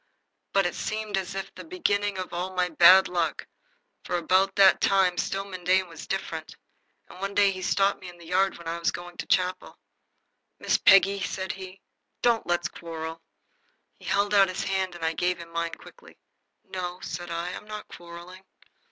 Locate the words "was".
5.87-6.07, 8.79-8.89